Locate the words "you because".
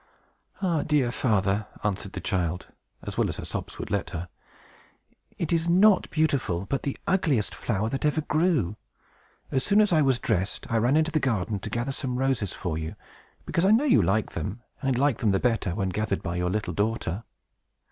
12.79-13.63